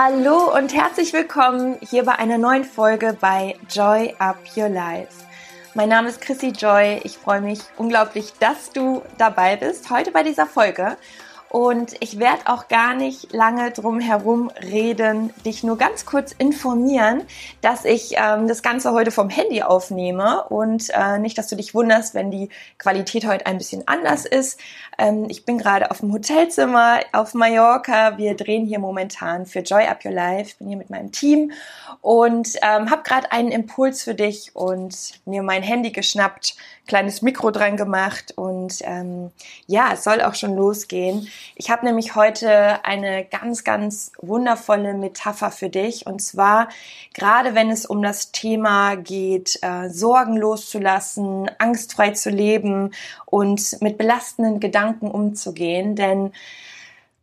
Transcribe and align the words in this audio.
Hallo 0.00 0.54
und 0.56 0.72
herzlich 0.74 1.12
willkommen 1.12 1.76
hier 1.80 2.04
bei 2.04 2.12
einer 2.12 2.38
neuen 2.38 2.62
Folge 2.62 3.16
bei 3.20 3.56
Joy 3.68 4.14
Up 4.20 4.38
Your 4.56 4.68
Life. 4.68 5.24
Mein 5.74 5.88
Name 5.88 6.08
ist 6.08 6.20
Chrissy 6.20 6.50
Joy. 6.50 7.00
Ich 7.02 7.18
freue 7.18 7.40
mich 7.40 7.58
unglaublich, 7.76 8.32
dass 8.38 8.70
du 8.70 9.02
dabei 9.18 9.56
bist 9.56 9.90
heute 9.90 10.12
bei 10.12 10.22
dieser 10.22 10.46
Folge. 10.46 10.96
Und 11.50 11.94
ich 12.00 12.18
werde 12.18 12.42
auch 12.46 12.68
gar 12.68 12.94
nicht 12.94 13.32
lange 13.32 13.70
drum 13.70 14.00
herum 14.00 14.50
reden, 14.62 15.32
dich 15.46 15.62
nur 15.62 15.78
ganz 15.78 16.04
kurz 16.04 16.32
informieren, 16.32 17.22
dass 17.62 17.86
ich 17.86 18.14
ähm, 18.16 18.48
das 18.48 18.62
Ganze 18.62 18.92
heute 18.92 19.10
vom 19.10 19.30
Handy 19.30 19.62
aufnehme 19.62 20.44
und 20.44 20.90
äh, 20.90 21.18
nicht, 21.18 21.38
dass 21.38 21.48
du 21.48 21.56
dich 21.56 21.74
wunderst, 21.74 22.14
wenn 22.14 22.30
die 22.30 22.50
Qualität 22.76 23.26
heute 23.26 23.46
ein 23.46 23.56
bisschen 23.56 23.88
anders 23.88 24.26
ist. 24.26 24.60
Ähm, 24.98 25.26
ich 25.30 25.46
bin 25.46 25.56
gerade 25.56 25.90
auf 25.90 26.00
dem 26.00 26.12
Hotelzimmer 26.12 27.00
auf 27.12 27.32
Mallorca. 27.32 28.18
Wir 28.18 28.36
drehen 28.36 28.66
hier 28.66 28.78
momentan 28.78 29.46
für 29.46 29.60
Joy 29.60 29.86
Up 29.86 30.04
Your 30.04 30.12
Life. 30.12 30.56
Bin 30.58 30.68
hier 30.68 30.76
mit 30.76 30.90
meinem 30.90 31.12
Team 31.12 31.52
und 32.02 32.56
ähm, 32.62 32.90
habe 32.90 33.02
gerade 33.04 33.32
einen 33.32 33.52
Impuls 33.52 34.02
für 34.02 34.14
dich 34.14 34.54
und 34.54 35.20
mir 35.24 35.42
mein 35.42 35.62
Handy 35.62 35.92
geschnappt, 35.92 36.56
kleines 36.86 37.22
Mikro 37.22 37.50
dran 37.50 37.76
gemacht 37.76 38.34
und 38.36 38.47
ähm, 38.84 39.30
ja, 39.66 39.90
es 39.92 40.04
soll 40.04 40.22
auch 40.22 40.34
schon 40.34 40.54
losgehen. 40.56 41.28
Ich 41.56 41.70
habe 41.70 41.84
nämlich 41.84 42.14
heute 42.14 42.84
eine 42.84 43.24
ganz, 43.24 43.64
ganz 43.64 44.12
wundervolle 44.20 44.94
Metapher 44.94 45.50
für 45.50 45.68
dich 45.68 46.06
und 46.06 46.20
zwar 46.20 46.68
gerade 47.14 47.54
wenn 47.54 47.70
es 47.70 47.86
um 47.86 48.02
das 48.02 48.32
Thema 48.32 48.96
geht, 48.96 49.58
äh, 49.62 49.88
Sorgen 49.90 50.36
loszulassen, 50.36 51.50
angstfrei 51.58 52.10
zu 52.10 52.30
leben 52.30 52.92
und 53.26 53.80
mit 53.80 53.98
belastenden 53.98 54.60
Gedanken 54.60 55.10
umzugehen, 55.10 55.96
denn 55.96 56.32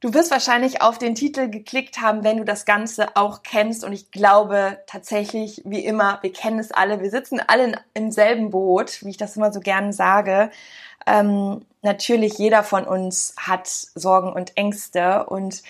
Du 0.05 0.13
wirst 0.13 0.29
wahrscheinlich 0.29 0.83
auf 0.83 0.99
den 0.99 1.15
Titel 1.15 1.49
geklickt 1.49 1.99
haben, 1.99 2.23
wenn 2.23 2.37
du 2.37 2.45
das 2.45 2.65
Ganze 2.65 3.15
auch 3.15 3.41
kennst. 3.41 3.83
Und 3.83 3.91
ich 3.91 4.11
glaube 4.11 4.77
tatsächlich, 4.85 5.63
wie 5.65 5.83
immer, 5.83 6.19
wir 6.21 6.31
kennen 6.31 6.59
es 6.59 6.71
alle. 6.71 7.01
Wir 7.01 7.09
sitzen 7.09 7.39
alle 7.39 7.71
im 7.95 8.11
selben 8.11 8.51
Boot, 8.51 9.03
wie 9.03 9.09
ich 9.09 9.17
das 9.17 9.35
immer 9.35 9.51
so 9.51 9.61
gerne 9.61 9.93
sage. 9.93 10.51
Ähm, 11.05 11.65
natürlich, 11.81 12.37
jeder 12.37 12.63
von 12.63 12.85
uns 12.85 13.35
hat 13.37 13.67
Sorgen 13.67 14.33
und 14.33 14.57
Ängste. 14.57 15.25
Und 15.25 15.63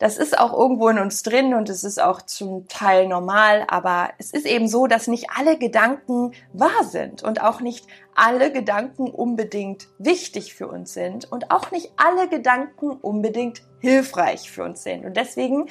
das 0.00 0.16
ist 0.16 0.38
auch 0.38 0.54
irgendwo 0.54 0.88
in 0.88 0.98
uns 0.98 1.22
drin 1.22 1.52
und 1.52 1.68
es 1.68 1.84
ist 1.84 2.00
auch 2.00 2.22
zum 2.22 2.66
Teil 2.68 3.06
normal, 3.06 3.66
aber 3.68 4.08
es 4.16 4.30
ist 4.30 4.46
eben 4.46 4.66
so, 4.66 4.86
dass 4.86 5.08
nicht 5.08 5.26
alle 5.36 5.58
Gedanken 5.58 6.32
wahr 6.54 6.84
sind 6.84 7.22
und 7.22 7.42
auch 7.42 7.60
nicht 7.60 7.86
alle 8.14 8.50
Gedanken 8.50 9.10
unbedingt 9.10 9.88
wichtig 9.98 10.54
für 10.54 10.68
uns 10.68 10.94
sind 10.94 11.30
und 11.30 11.50
auch 11.50 11.70
nicht 11.70 11.92
alle 11.98 12.28
Gedanken 12.28 12.92
unbedingt 12.92 13.60
hilfreich 13.80 14.50
für 14.50 14.64
uns 14.64 14.82
sind. 14.82 15.04
Und 15.04 15.18
deswegen 15.18 15.68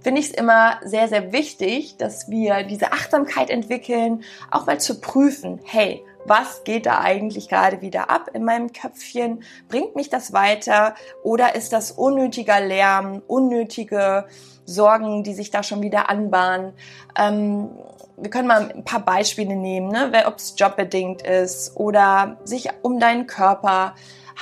finde 0.00 0.20
ich 0.20 0.26
es 0.26 0.34
immer 0.34 0.78
sehr, 0.84 1.08
sehr 1.08 1.32
wichtig, 1.32 1.96
dass 1.96 2.28
wir 2.28 2.64
diese 2.64 2.92
Achtsamkeit 2.92 3.48
entwickeln, 3.48 4.24
auch 4.50 4.66
mal 4.66 4.78
zu 4.78 5.00
prüfen, 5.00 5.58
hey, 5.64 6.04
was 6.24 6.64
geht 6.64 6.86
da 6.86 7.00
eigentlich 7.00 7.48
gerade 7.48 7.80
wieder 7.80 8.10
ab 8.10 8.30
in 8.32 8.44
meinem 8.44 8.72
Köpfchen? 8.72 9.42
Bringt 9.68 9.96
mich 9.96 10.10
das 10.10 10.32
weiter 10.32 10.94
oder 11.22 11.54
ist 11.54 11.72
das 11.72 11.92
unnötiger 11.92 12.60
Lärm, 12.60 13.22
unnötige 13.26 14.26
Sorgen, 14.64 15.22
die 15.22 15.34
sich 15.34 15.50
da 15.50 15.62
schon 15.62 15.82
wieder 15.82 16.10
anbahnen? 16.10 16.72
Ähm, 17.18 17.70
wir 18.16 18.30
können 18.30 18.48
mal 18.48 18.70
ein 18.70 18.84
paar 18.84 19.00
Beispiele 19.00 19.56
nehmen, 19.56 19.88
ne? 19.88 20.12
ob 20.26 20.36
es 20.36 20.54
jobbedingt 20.56 21.22
ist 21.22 21.76
oder 21.76 22.36
sich 22.44 22.68
um 22.82 23.00
deinen 23.00 23.26
Körper 23.26 23.94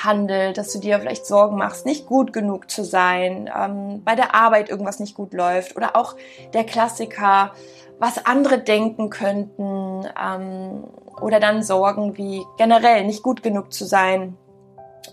handelt, 0.04 0.58
dass 0.58 0.72
du 0.72 0.78
dir 0.78 0.98
vielleicht 0.98 1.26
Sorgen 1.26 1.56
machst, 1.56 1.86
nicht 1.86 2.06
gut 2.06 2.32
genug 2.32 2.70
zu 2.70 2.84
sein, 2.84 3.50
ähm, 3.56 4.02
bei 4.04 4.14
der 4.14 4.34
Arbeit 4.34 4.68
irgendwas 4.68 5.00
nicht 5.00 5.14
gut 5.14 5.32
läuft 5.32 5.76
oder 5.76 5.96
auch 5.96 6.16
der 6.54 6.64
Klassiker, 6.64 7.52
was 7.98 8.24
andere 8.26 8.58
denken 8.58 9.10
könnten 9.10 9.87
ähm, 10.20 10.84
oder 11.20 11.40
dann 11.40 11.62
Sorgen 11.62 12.16
wie 12.16 12.44
generell 12.56 13.04
nicht 13.04 13.22
gut 13.22 13.42
genug 13.42 13.72
zu 13.72 13.84
sein 13.84 14.36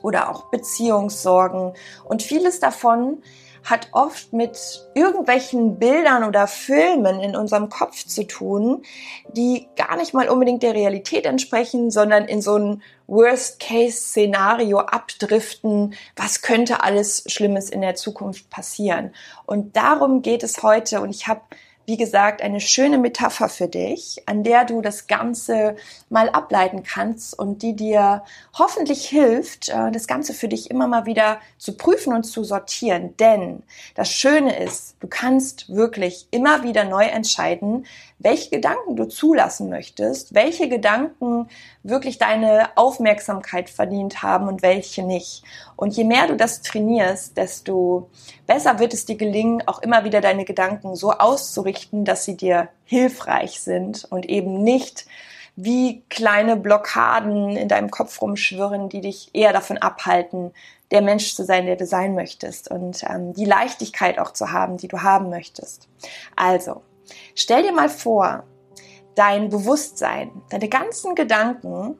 oder 0.01 0.29
auch 0.29 0.46
Beziehungssorgen 0.51 1.73
und 2.06 2.22
vieles 2.22 2.59
davon 2.59 3.22
hat 3.66 3.90
oft 3.94 4.31
mit 4.31 4.85
irgendwelchen 4.94 5.79
Bildern 5.79 6.24
oder 6.24 6.47
Filmen 6.47 7.19
in 7.19 7.35
unserem 7.35 7.69
Kopf 7.69 8.06
zu 8.06 8.25
tun, 8.25 8.84
die 9.34 9.68
gar 9.75 9.97
nicht 9.97 10.13
mal 10.13 10.29
unbedingt 10.29 10.62
der 10.62 10.75
Realität 10.75 11.25
entsprechen, 11.25 11.90
sondern 11.90 12.25
in 12.25 12.41
so 12.41 12.57
ein 12.57 12.84
Worst-Case-Szenario 13.07 14.79
abdriften, 14.79 15.95
was 16.16 16.44
könnte 16.44 16.84
alles 16.84 17.24
Schlimmes 17.28 17.72
in 17.72 17.81
der 17.81 17.95
Zukunft 17.95 18.50
passieren. 18.51 19.13
Und 19.47 19.75
darum 19.75 20.22
geht 20.22 20.44
es 20.44 20.62
heute 20.62 21.01
und 21.01 21.09
ich 21.09 21.28
habe 21.28 21.41
wie 21.85 21.97
gesagt, 21.97 22.41
eine 22.41 22.59
schöne 22.59 22.97
Metapher 22.97 23.50
für 23.50 23.68
dich, 23.68 24.23
an 24.25 24.44
der 24.44 24.66
du 24.66 24.81
das 24.81 25.07
Ganze 25.07 25.75
mal 26.09 26.29
ableiten 26.29 26.84
kannst 26.84 27.38
und 27.38 27.62
die 27.62 27.75
dir 27.75 28.23
hoffentlich 28.57 29.07
hilft, 29.07 29.69
äh, 29.69 29.91
das 29.91 30.07
Ganze 30.07 30.34
für 30.34 30.47
dich 30.47 30.72
immer 30.72 30.88
mal 30.88 31.06
wieder 31.06 31.40
zu 31.57 31.78
prüfen 31.78 32.13
und 32.13 32.24
zu 32.24 32.44
sortieren. 32.44 33.16
Denn 33.18 33.63
das 33.94 34.12
Schöne 34.12 34.57
ist, 34.57 34.95
du 35.00 35.07
kannst 35.07 35.74
wirklich 35.74 36.28
immer 36.31 36.63
wieder 36.63 36.84
neu 36.85 37.03
entscheiden, 37.06 37.85
welche 38.18 38.50
Gedanken 38.50 38.95
du 38.95 39.06
zulassen 39.06 39.69
möchtest, 39.69 40.34
welche 40.34 40.69
Gedanken 40.69 41.50
wirklich 41.84 42.18
deine 42.18 42.75
Aufmerksamkeit 42.75 43.69
verdient 43.69 44.24
haben 44.24 44.47
und 44.47 44.62
welche 44.62 45.03
nicht. 45.03 45.44
Und 45.75 45.95
je 45.95 46.06
mehr 46.06 46.28
du 46.28 46.35
das 46.35 46.62
trainierst, 46.62 47.35
desto 47.38 48.09
besser 48.47 48.79
wird 48.79 48.94
es 48.94 49.06
dir 49.06 49.18
gelingen, 49.18 49.63
auch 49.68 49.81
immer 49.81 50.06
wieder 50.06 50.22
deine 50.22 50.45
Gedanken 50.45 50.95
so 50.95 51.12
auszurichten, 51.12 51.75
dass 52.06 52.25
sie 52.25 52.38
dir 52.38 52.69
hilfreich 52.86 53.59
sind 53.62 54.06
und 54.06 54.25
eben 54.28 54.63
nicht 54.63 55.06
wie 55.56 56.03
kleine 56.09 56.58
Blockaden 56.58 57.56
in 57.56 57.68
deinem 57.68 57.90
Kopf 57.90 58.22
rumschwirren, 58.22 58.90
die 58.90 59.02
dich 59.02 59.30
eher 59.34 59.53
davon 59.53 59.78
abhalten, 59.78 60.52
der 60.91 61.02
Mensch 61.02 61.34
zu 61.34 61.46
sein, 61.46 61.66
der 61.66 61.78
du 61.78 61.86
sein 61.86 62.13
möchtest 62.13 62.69
und 62.69 63.03
ähm, 63.03 63.34
die 63.34 63.46
Leichtigkeit 63.46 64.19
auch 64.19 64.31
zu 64.31 64.52
haben, 64.52 64.78
die 64.78 64.88
du 64.88 65.02
haben 65.02 65.30
möchtest. 65.30 65.88
Also, 66.36 66.81
Stell 67.36 67.63
dir 67.63 67.74
mal 67.74 67.90
vor, 67.90 68.44
dein 69.16 69.50
Bewusstsein, 69.50 70.31
deine 70.50 70.69
ganzen 70.69 71.16
Gedanken 71.16 72.00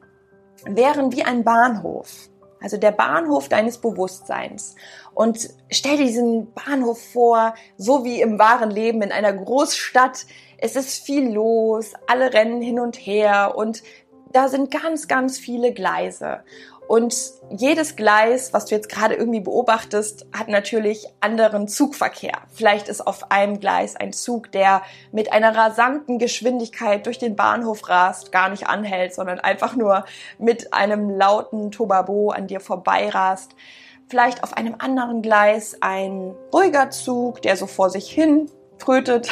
wären 0.64 1.12
wie 1.12 1.22
ein 1.22 1.44
Bahnhof. 1.44 2.28
Also 2.66 2.78
der 2.78 2.90
Bahnhof 2.90 3.48
deines 3.48 3.78
Bewusstseins. 3.78 4.74
Und 5.14 5.50
stell 5.70 5.98
dir 5.98 6.06
diesen 6.06 6.52
Bahnhof 6.52 7.00
vor, 7.12 7.54
so 7.76 8.04
wie 8.04 8.20
im 8.20 8.40
wahren 8.40 8.72
Leben 8.72 9.02
in 9.02 9.12
einer 9.12 9.32
Großstadt. 9.32 10.26
Es 10.58 10.74
ist 10.74 11.06
viel 11.06 11.32
los, 11.32 11.92
alle 12.08 12.32
rennen 12.32 12.60
hin 12.60 12.80
und 12.80 12.96
her 12.96 13.54
und 13.56 13.84
da 14.32 14.48
sind 14.48 14.72
ganz, 14.72 15.06
ganz 15.06 15.38
viele 15.38 15.72
Gleise. 15.72 16.40
Und 16.88 17.14
jedes 17.50 17.96
Gleis, 17.96 18.52
was 18.52 18.66
du 18.66 18.74
jetzt 18.74 18.88
gerade 18.88 19.14
irgendwie 19.14 19.40
beobachtest, 19.40 20.26
hat 20.32 20.48
natürlich 20.48 21.06
anderen 21.20 21.66
Zugverkehr. 21.66 22.42
Vielleicht 22.52 22.88
ist 22.88 23.04
auf 23.04 23.30
einem 23.30 23.58
Gleis 23.58 23.96
ein 23.96 24.12
Zug, 24.12 24.52
der 24.52 24.82
mit 25.10 25.32
einer 25.32 25.56
rasanten 25.56 26.18
Geschwindigkeit 26.18 27.06
durch 27.06 27.18
den 27.18 27.34
Bahnhof 27.34 27.88
rast, 27.88 28.30
gar 28.30 28.50
nicht 28.50 28.68
anhält, 28.68 29.14
sondern 29.14 29.40
einfach 29.40 29.74
nur 29.74 30.04
mit 30.38 30.72
einem 30.72 31.10
lauten 31.10 31.72
Tobabo 31.72 32.30
an 32.30 32.46
dir 32.46 32.60
vorbeirast. 32.60 33.56
Vielleicht 34.08 34.44
auf 34.44 34.56
einem 34.56 34.76
anderen 34.78 35.22
Gleis 35.22 35.78
ein 35.80 36.34
ruhiger 36.52 36.90
Zug, 36.90 37.42
der 37.42 37.56
so 37.56 37.66
vor 37.66 37.90
sich 37.90 38.08
hin 38.08 38.48
trötet 38.78 39.28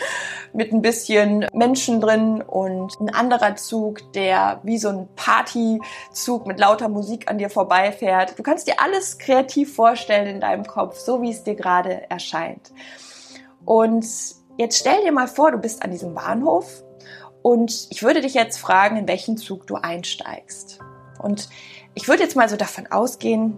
mit 0.52 0.72
ein 0.72 0.82
bisschen 0.82 1.46
Menschen 1.52 2.00
drin 2.00 2.42
und 2.42 2.98
ein 3.00 3.12
anderer 3.12 3.56
Zug, 3.56 4.12
der 4.12 4.60
wie 4.62 4.78
so 4.78 4.88
ein 4.88 5.08
Partyzug 5.16 6.46
mit 6.46 6.58
lauter 6.58 6.88
Musik 6.88 7.28
an 7.28 7.38
dir 7.38 7.50
vorbeifährt. 7.50 8.38
Du 8.38 8.42
kannst 8.42 8.68
dir 8.68 8.80
alles 8.80 9.18
kreativ 9.18 9.74
vorstellen 9.74 10.26
in 10.26 10.40
deinem 10.40 10.64
Kopf, 10.66 10.98
so 10.98 11.22
wie 11.22 11.30
es 11.30 11.42
dir 11.42 11.54
gerade 11.54 12.08
erscheint. 12.10 12.72
Und 13.64 14.06
jetzt 14.56 14.78
stell 14.78 15.02
dir 15.02 15.12
mal 15.12 15.28
vor, 15.28 15.50
du 15.50 15.58
bist 15.58 15.82
an 15.82 15.90
diesem 15.90 16.14
Bahnhof 16.14 16.84
und 17.42 17.88
ich 17.90 18.02
würde 18.02 18.20
dich 18.20 18.34
jetzt 18.34 18.58
fragen, 18.58 18.96
in 18.96 19.08
welchen 19.08 19.36
Zug 19.36 19.66
du 19.66 19.76
einsteigst. 19.76 20.78
Und 21.20 21.48
ich 21.94 22.08
würde 22.08 22.22
jetzt 22.22 22.36
mal 22.36 22.48
so 22.48 22.56
davon 22.56 22.86
ausgehen, 22.86 23.56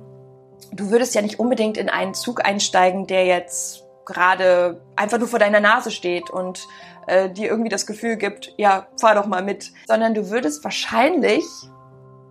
du 0.73 0.91
würdest 0.91 1.15
ja 1.15 1.23
nicht 1.23 1.39
unbedingt 1.39 1.77
in 1.77 1.89
einen 1.89 2.15
Zug 2.15 2.44
einsteigen, 2.44 3.06
der 3.06 3.27
jetzt 3.27 3.86
gerade 4.06 4.81
einfach 4.94 5.19
nur 5.19 5.29
vor 5.29 5.38
deiner 5.38 5.61
Nase 5.61 5.91
steht 5.91 6.31
und 6.31 6.67
äh, 7.06 7.29
dir 7.29 7.49
irgendwie 7.49 7.69
das 7.69 7.87
Gefühl 7.87 8.17
gibt, 8.17 8.55
ja, 8.56 8.87
fahr 8.99 9.14
doch 9.14 9.26
mal 9.26 9.43
mit, 9.43 9.73
sondern 9.87 10.14
du 10.14 10.31
würdest 10.31 10.64
wahrscheinlich, 10.64 11.44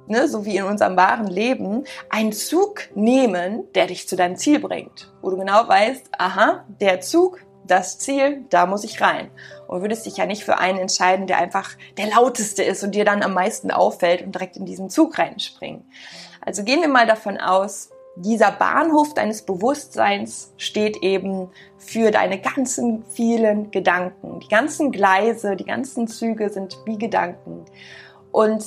ne, 0.07 0.27
so 0.27 0.45
wie 0.45 0.57
in 0.57 0.63
unserem 0.63 0.98
wahren 0.98 1.27
Leben, 1.27 1.83
einen 2.10 2.33
Zug 2.33 2.89
nehmen, 2.95 3.72
der 3.74 3.88
dich 3.88 4.07
zu 4.07 4.16
deinem 4.16 4.38
Ziel 4.38 4.60
bringt, 4.60 5.13
wo 5.22 5.30
du 5.30 5.38
genau 5.38 5.68
weißt, 5.68 6.10
aha, 6.18 6.66
der 6.81 7.01
Zug, 7.01 7.39
das 7.68 7.98
Ziel, 7.98 8.45
da 8.50 8.68
muss 8.68 8.83
ich 8.83 9.01
rein. 9.01 9.31
Und 9.68 9.81
würdest 9.81 10.06
dich 10.06 10.18
ja 10.18 10.25
nicht 10.25 10.44
für 10.44 10.60
einen 10.60 10.77
entscheiden, 10.77 11.25
der 11.25 11.39
einfach 11.39 11.72
der 11.98 12.07
lauteste 12.07 12.63
ist 12.63 12.83
und 12.83 12.94
dir 12.94 13.06
dann 13.06 13.24
am 13.24 13.33
meisten 13.33 13.72
auffällt 13.72 14.22
und 14.22 14.36
direkt 14.36 14.56
in 14.56 14.66
diesen 14.66 14.89
Zug 14.89 15.18
reinspringen. 15.18 15.83
Also 16.42 16.63
gehen 16.63 16.81
wir 16.81 16.89
mal 16.89 17.07
davon 17.07 17.39
aus, 17.39 17.89
dieser 18.17 18.51
Bahnhof 18.51 19.13
deines 19.13 19.41
Bewusstseins 19.41 20.53
steht 20.57 20.97
eben 21.03 21.50
für 21.77 22.12
deine 22.12 22.39
ganzen 22.39 23.03
vielen 23.06 23.71
Gedanken. 23.71 24.39
Die 24.39 24.47
ganzen 24.47 24.91
Gleise, 24.91 25.56
die 25.56 25.65
ganzen 25.65 26.07
Züge 26.07 26.50
sind 26.50 26.77
wie 26.85 26.97
Gedanken. 26.97 27.65
Und 28.31 28.65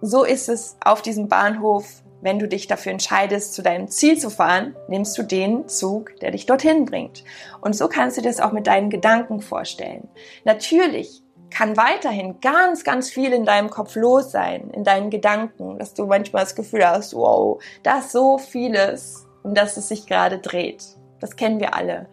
so 0.00 0.24
ist 0.24 0.48
es 0.48 0.76
auf 0.82 1.02
diesem 1.02 1.28
Bahnhof, 1.28 2.02
wenn 2.22 2.38
du 2.38 2.48
dich 2.48 2.66
dafür 2.66 2.92
entscheidest, 2.92 3.54
zu 3.54 3.62
deinem 3.62 3.88
Ziel 3.88 4.18
zu 4.18 4.30
fahren, 4.30 4.74
nimmst 4.88 5.16
du 5.16 5.22
den 5.22 5.68
Zug, 5.68 6.16
der 6.20 6.30
dich 6.30 6.46
dorthin 6.46 6.84
bringt. 6.84 7.24
Und 7.60 7.74
so 7.74 7.88
kannst 7.88 8.18
du 8.18 8.22
das 8.22 8.40
auch 8.40 8.52
mit 8.52 8.66
deinen 8.66 8.90
Gedanken 8.90 9.40
vorstellen. 9.40 10.08
Natürlich 10.44 11.22
kann 11.50 11.76
weiterhin 11.76 12.40
ganz, 12.40 12.84
ganz 12.84 13.10
viel 13.10 13.32
in 13.32 13.44
deinem 13.44 13.70
Kopf 13.70 13.96
los 13.96 14.30
sein, 14.30 14.70
in 14.70 14.84
deinen 14.84 15.10
Gedanken, 15.10 15.78
dass 15.78 15.94
du 15.94 16.06
manchmal 16.06 16.44
das 16.44 16.54
Gefühl 16.54 16.86
hast, 16.86 17.14
wow, 17.14 17.62
da 17.82 17.98
ist 17.98 18.12
so 18.12 18.38
vieles, 18.38 19.26
um 19.42 19.54
das 19.54 19.76
es 19.76 19.88
sich 19.88 20.06
gerade 20.06 20.38
dreht. 20.38 20.84
Das 21.20 21.36
kennen 21.36 21.60
wir 21.60 21.74
alle. 21.74 22.06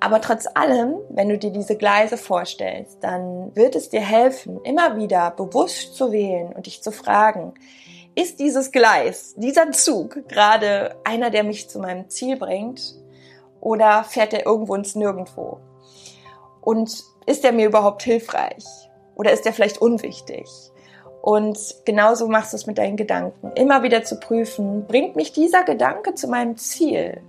Aber 0.00 0.22
trotz 0.22 0.46
allem, 0.54 0.94
wenn 1.10 1.28
du 1.28 1.36
dir 1.36 1.50
diese 1.50 1.76
Gleise 1.76 2.16
vorstellst, 2.16 2.98
dann 3.02 3.54
wird 3.54 3.76
es 3.76 3.90
dir 3.90 4.00
helfen, 4.00 4.58
immer 4.64 4.96
wieder 4.96 5.30
bewusst 5.30 5.94
zu 5.94 6.10
wählen 6.10 6.52
und 6.54 6.66
dich 6.66 6.82
zu 6.82 6.90
fragen, 6.90 7.52
ist 8.14 8.40
dieses 8.40 8.72
Gleis, 8.72 9.34
dieser 9.36 9.70
Zug 9.72 10.26
gerade 10.28 10.96
einer, 11.04 11.30
der 11.30 11.44
mich 11.44 11.68
zu 11.68 11.78
meinem 11.78 12.08
Ziel 12.08 12.36
bringt 12.36 12.94
oder 13.60 14.02
fährt 14.04 14.32
er 14.32 14.46
irgendwo 14.46 14.74
ins 14.74 14.94
Nirgendwo? 14.94 15.60
Und 16.62 17.04
ist 17.26 17.44
er 17.44 17.52
mir 17.52 17.66
überhaupt 17.66 18.02
hilfreich? 18.02 18.64
Oder 19.14 19.32
ist 19.32 19.46
er 19.46 19.52
vielleicht 19.52 19.78
unwichtig? 19.78 20.46
Und 21.22 21.58
genauso 21.84 22.28
machst 22.28 22.52
du 22.52 22.56
es 22.56 22.66
mit 22.66 22.78
deinen 22.78 22.96
Gedanken. 22.96 23.52
Immer 23.54 23.82
wieder 23.82 24.02
zu 24.02 24.18
prüfen, 24.18 24.86
bringt 24.86 25.16
mich 25.16 25.32
dieser 25.32 25.64
Gedanke 25.64 26.14
zu 26.14 26.28
meinem 26.28 26.56
Ziel? 26.56 27.20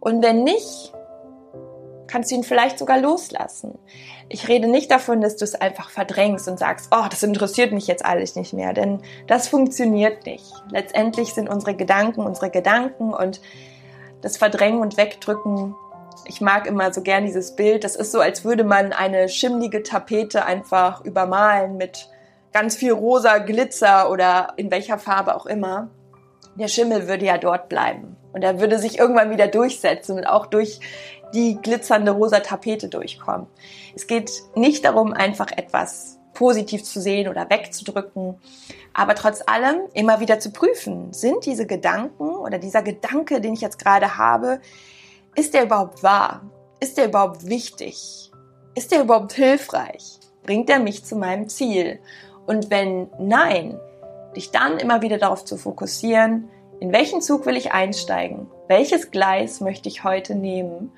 Und 0.00 0.22
wenn 0.22 0.44
nicht, 0.44 0.92
kannst 2.06 2.30
du 2.30 2.34
ihn 2.34 2.44
vielleicht 2.44 2.78
sogar 2.78 2.98
loslassen. 2.98 3.78
Ich 4.28 4.48
rede 4.48 4.66
nicht 4.66 4.90
davon, 4.90 5.20
dass 5.20 5.36
du 5.36 5.44
es 5.44 5.54
einfach 5.54 5.90
verdrängst 5.90 6.48
und 6.48 6.58
sagst, 6.58 6.88
oh, 6.90 7.06
das 7.08 7.22
interessiert 7.22 7.72
mich 7.72 7.86
jetzt 7.86 8.04
alles 8.04 8.34
nicht 8.34 8.52
mehr, 8.52 8.72
denn 8.72 9.02
das 9.26 9.48
funktioniert 9.48 10.26
nicht. 10.26 10.50
Letztendlich 10.70 11.34
sind 11.34 11.48
unsere 11.48 11.74
Gedanken 11.74 12.22
unsere 12.22 12.50
Gedanken 12.50 13.12
und 13.12 13.40
das 14.20 14.36
Verdrängen 14.36 14.80
und 14.80 14.96
Wegdrücken 14.96 15.74
ich 16.28 16.40
mag 16.40 16.66
immer 16.66 16.92
so 16.92 17.02
gern 17.02 17.24
dieses 17.24 17.56
Bild. 17.56 17.84
Das 17.84 17.96
ist 17.96 18.12
so, 18.12 18.20
als 18.20 18.44
würde 18.44 18.64
man 18.64 18.92
eine 18.92 19.28
schimmlige 19.28 19.82
Tapete 19.82 20.44
einfach 20.44 21.04
übermalen 21.04 21.76
mit 21.76 22.08
ganz 22.52 22.76
viel 22.76 22.92
rosa 22.92 23.38
Glitzer 23.38 24.10
oder 24.10 24.52
in 24.56 24.70
welcher 24.70 24.98
Farbe 24.98 25.34
auch 25.34 25.46
immer. 25.46 25.90
Der 26.54 26.68
Schimmel 26.68 27.08
würde 27.08 27.24
ja 27.24 27.38
dort 27.38 27.68
bleiben. 27.68 28.16
Und 28.32 28.42
er 28.42 28.60
würde 28.60 28.78
sich 28.78 28.98
irgendwann 28.98 29.30
wieder 29.30 29.48
durchsetzen 29.48 30.18
und 30.18 30.26
auch 30.26 30.46
durch 30.46 30.80
die 31.34 31.58
glitzernde 31.60 32.12
rosa 32.12 32.40
Tapete 32.40 32.88
durchkommen. 32.88 33.46
Es 33.94 34.06
geht 34.06 34.30
nicht 34.54 34.84
darum, 34.84 35.12
einfach 35.12 35.50
etwas 35.56 36.18
positiv 36.34 36.84
zu 36.84 37.00
sehen 37.00 37.28
oder 37.28 37.50
wegzudrücken, 37.50 38.36
aber 38.94 39.14
trotz 39.14 39.42
allem 39.46 39.80
immer 39.92 40.20
wieder 40.20 40.38
zu 40.38 40.52
prüfen, 40.52 41.12
sind 41.12 41.44
diese 41.46 41.66
Gedanken 41.66 42.30
oder 42.30 42.58
dieser 42.58 42.82
Gedanke, 42.82 43.40
den 43.40 43.54
ich 43.54 43.60
jetzt 43.60 43.78
gerade 43.78 44.16
habe, 44.16 44.60
ist 45.38 45.54
der 45.54 45.64
überhaupt 45.64 46.02
wahr? 46.02 46.42
Ist 46.80 46.98
der 46.98 47.06
überhaupt 47.06 47.46
wichtig? 47.46 48.32
Ist 48.74 48.90
der 48.90 49.02
überhaupt 49.02 49.32
hilfreich? 49.34 50.18
Bringt 50.42 50.68
er 50.68 50.80
mich 50.80 51.04
zu 51.04 51.14
meinem 51.14 51.48
Ziel? 51.48 52.00
Und 52.46 52.70
wenn 52.70 53.08
nein, 53.20 53.78
dich 54.34 54.50
dann 54.50 54.78
immer 54.78 55.00
wieder 55.00 55.18
darauf 55.18 55.44
zu 55.44 55.56
fokussieren, 55.56 56.48
in 56.80 56.92
welchen 56.92 57.20
Zug 57.20 57.46
will 57.46 57.56
ich 57.56 57.72
einsteigen? 57.72 58.48
Welches 58.66 59.10
Gleis 59.12 59.60
möchte 59.60 59.88
ich 59.88 60.02
heute 60.02 60.34
nehmen? 60.34 60.92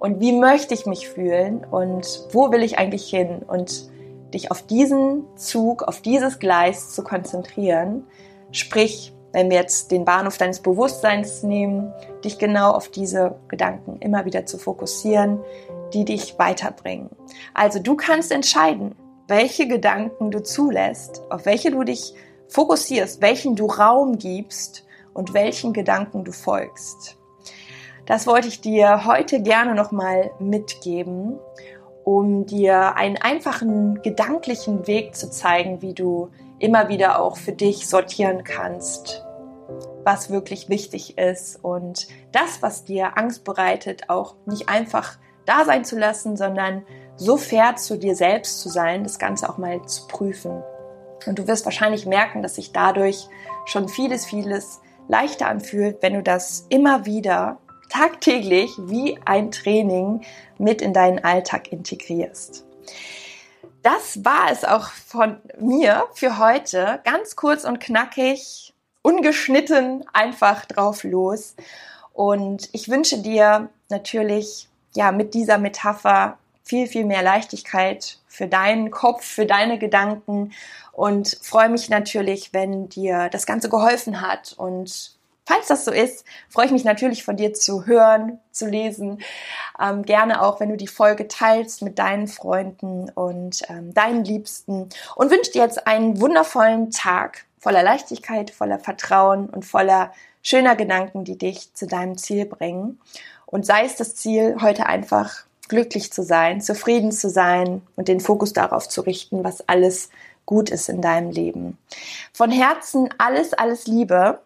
Und 0.00 0.20
wie 0.20 0.32
möchte 0.32 0.74
ich 0.74 0.86
mich 0.86 1.08
fühlen? 1.08 1.64
Und 1.64 2.28
wo 2.32 2.50
will 2.50 2.62
ich 2.62 2.78
eigentlich 2.78 3.08
hin? 3.08 3.42
Und 3.46 3.90
dich 4.32 4.50
auf 4.50 4.62
diesen 4.62 5.24
Zug, 5.36 5.84
auf 5.84 6.02
dieses 6.02 6.40
Gleis 6.40 6.90
zu 6.90 7.04
konzentrieren. 7.04 8.06
Sprich, 8.50 9.13
wenn 9.34 9.50
wir 9.50 9.58
jetzt 9.58 9.90
den 9.90 10.04
Bahnhof 10.04 10.38
deines 10.38 10.60
Bewusstseins 10.60 11.42
nehmen, 11.42 11.92
dich 12.24 12.38
genau 12.38 12.70
auf 12.70 12.88
diese 12.88 13.34
Gedanken 13.48 13.98
immer 13.98 14.24
wieder 14.24 14.46
zu 14.46 14.58
fokussieren, 14.58 15.40
die 15.92 16.04
dich 16.04 16.38
weiterbringen. 16.38 17.10
Also 17.52 17.80
du 17.80 17.96
kannst 17.96 18.30
entscheiden, 18.30 18.94
welche 19.26 19.66
Gedanken 19.66 20.30
du 20.30 20.40
zulässt, 20.42 21.22
auf 21.30 21.46
welche 21.46 21.72
du 21.72 21.82
dich 21.82 22.14
fokussierst, 22.48 23.20
welchen 23.22 23.56
du 23.56 23.66
Raum 23.66 24.18
gibst 24.18 24.86
und 25.14 25.34
welchen 25.34 25.72
Gedanken 25.72 26.22
du 26.22 26.30
folgst. 26.30 27.16
Das 28.06 28.28
wollte 28.28 28.46
ich 28.46 28.60
dir 28.60 29.04
heute 29.04 29.42
gerne 29.42 29.74
nochmal 29.74 30.30
mitgeben, 30.38 31.40
um 32.04 32.46
dir 32.46 32.94
einen 32.94 33.16
einfachen 33.16 34.00
gedanklichen 34.02 34.86
Weg 34.86 35.16
zu 35.16 35.28
zeigen, 35.28 35.82
wie 35.82 35.94
du 35.94 36.30
immer 36.60 36.88
wieder 36.88 37.20
auch 37.20 37.36
für 37.36 37.52
dich 37.52 37.88
sortieren 37.88 38.44
kannst, 38.44 39.23
was 40.04 40.30
wirklich 40.30 40.68
wichtig 40.68 41.18
ist 41.18 41.62
und 41.62 42.08
das, 42.32 42.62
was 42.62 42.84
dir 42.84 43.16
Angst 43.16 43.44
bereitet, 43.44 44.10
auch 44.10 44.36
nicht 44.46 44.68
einfach 44.68 45.16
da 45.46 45.64
sein 45.64 45.84
zu 45.84 45.98
lassen, 45.98 46.36
sondern 46.36 46.84
so 47.16 47.36
fair 47.36 47.76
zu 47.76 47.98
dir 47.98 48.16
selbst 48.16 48.60
zu 48.60 48.68
sein, 48.68 49.04
das 49.04 49.18
Ganze 49.18 49.48
auch 49.48 49.58
mal 49.58 49.84
zu 49.86 50.06
prüfen. 50.06 50.62
Und 51.26 51.38
du 51.38 51.46
wirst 51.46 51.64
wahrscheinlich 51.64 52.06
merken, 52.06 52.42
dass 52.42 52.56
sich 52.56 52.72
dadurch 52.72 53.28
schon 53.66 53.88
vieles, 53.88 54.26
vieles 54.26 54.80
leichter 55.08 55.48
anfühlt, 55.48 55.98
wenn 56.02 56.14
du 56.14 56.22
das 56.22 56.66
immer 56.68 57.06
wieder 57.06 57.58
tagtäglich 57.90 58.72
wie 58.78 59.18
ein 59.24 59.50
Training 59.50 60.22
mit 60.58 60.82
in 60.82 60.92
deinen 60.92 61.22
Alltag 61.22 61.70
integrierst 61.72 62.64
das 63.84 64.24
war 64.24 64.50
es 64.50 64.64
auch 64.64 64.88
von 64.88 65.36
mir 65.60 66.06
für 66.14 66.38
heute. 66.38 67.00
Ganz 67.04 67.36
kurz 67.36 67.64
und 67.64 67.80
knackig, 67.80 68.73
ungeschnitten, 69.04 70.02
einfach 70.14 70.64
drauf 70.64 71.04
los. 71.04 71.54
Und 72.14 72.70
ich 72.72 72.88
wünsche 72.88 73.18
dir 73.18 73.68
natürlich, 73.90 74.68
ja, 74.94 75.12
mit 75.12 75.34
dieser 75.34 75.58
Metapher 75.58 76.38
viel, 76.62 76.86
viel 76.86 77.04
mehr 77.04 77.22
Leichtigkeit 77.22 78.18
für 78.26 78.48
deinen 78.48 78.90
Kopf, 78.90 79.22
für 79.22 79.44
deine 79.44 79.78
Gedanken 79.78 80.52
und 80.92 81.38
freue 81.42 81.68
mich 81.68 81.90
natürlich, 81.90 82.54
wenn 82.54 82.88
dir 82.88 83.28
das 83.28 83.44
Ganze 83.44 83.68
geholfen 83.68 84.22
hat 84.22 84.54
und 84.56 85.14
Falls 85.46 85.66
das 85.66 85.84
so 85.84 85.90
ist, 85.90 86.24
freue 86.48 86.64
ich 86.64 86.72
mich 86.72 86.84
natürlich 86.84 87.22
von 87.22 87.36
dir 87.36 87.52
zu 87.52 87.84
hören, 87.84 88.40
zu 88.50 88.66
lesen. 88.66 89.20
Ähm, 89.78 90.02
gerne 90.02 90.40
auch, 90.40 90.58
wenn 90.58 90.70
du 90.70 90.76
die 90.78 90.86
Folge 90.86 91.28
teilst 91.28 91.82
mit 91.82 91.98
deinen 91.98 92.28
Freunden 92.28 93.10
und 93.10 93.60
ähm, 93.68 93.92
deinen 93.92 94.24
Liebsten 94.24 94.88
und 95.16 95.30
wünsche 95.30 95.52
dir 95.52 95.62
jetzt 95.62 95.86
einen 95.86 96.18
wundervollen 96.18 96.90
Tag 96.92 97.44
voller 97.64 97.82
Leichtigkeit, 97.82 98.50
voller 98.50 98.78
Vertrauen 98.78 99.48
und 99.48 99.64
voller 99.64 100.12
schöner 100.42 100.76
Gedanken, 100.76 101.24
die 101.24 101.38
dich 101.38 101.72
zu 101.72 101.86
deinem 101.86 102.18
Ziel 102.18 102.44
bringen. 102.44 103.00
Und 103.46 103.64
sei 103.64 103.86
es 103.86 103.96
das 103.96 104.14
Ziel, 104.14 104.56
heute 104.60 104.84
einfach 104.84 105.44
glücklich 105.68 106.12
zu 106.12 106.22
sein, 106.22 106.60
zufrieden 106.60 107.10
zu 107.10 107.30
sein 107.30 107.80
und 107.96 108.08
den 108.08 108.20
Fokus 108.20 108.52
darauf 108.52 108.86
zu 108.86 109.00
richten, 109.00 109.44
was 109.44 109.66
alles 109.66 110.10
gut 110.44 110.68
ist 110.68 110.90
in 110.90 111.00
deinem 111.00 111.30
Leben. 111.30 111.78
Von 112.34 112.50
Herzen 112.50 113.08
alles, 113.16 113.54
alles 113.54 113.86
Liebe 113.86 114.40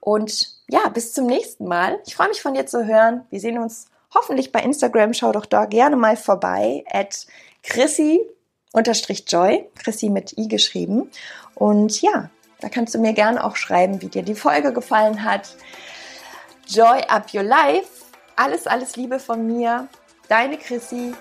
und 0.00 0.48
ja, 0.68 0.88
bis 0.88 1.14
zum 1.14 1.26
nächsten 1.26 1.66
Mal. 1.66 2.00
Ich 2.06 2.16
freue 2.16 2.28
mich 2.28 2.42
von 2.42 2.54
dir 2.54 2.66
zu 2.66 2.84
hören. 2.84 3.24
Wir 3.30 3.38
sehen 3.38 3.58
uns 3.58 3.86
hoffentlich 4.12 4.50
bei 4.50 4.60
Instagram. 4.60 5.14
Schau 5.14 5.30
doch 5.30 5.46
da 5.46 5.66
gerne 5.66 5.94
mal 5.94 6.16
vorbei. 6.16 6.82
At 6.90 7.24
Chrissy 7.62 8.20
unterstrich 8.72 9.24
Joy. 9.28 9.64
Chrissy 9.76 10.08
mit 10.08 10.36
I 10.38 10.48
geschrieben. 10.48 11.10
Und 11.54 12.00
ja, 12.02 12.30
da 12.60 12.68
kannst 12.68 12.94
du 12.94 12.98
mir 12.98 13.12
gerne 13.12 13.44
auch 13.44 13.56
schreiben, 13.56 14.02
wie 14.02 14.08
dir 14.08 14.22
die 14.22 14.34
Folge 14.34 14.72
gefallen 14.72 15.24
hat. 15.24 15.56
Joy 16.68 17.02
up 17.08 17.32
your 17.34 17.42
life. 17.42 17.88
Alles, 18.36 18.66
alles 18.66 18.96
Liebe 18.96 19.18
von 19.18 19.46
mir. 19.46 19.88
Deine 20.28 20.56
Chrissy. 20.56 21.14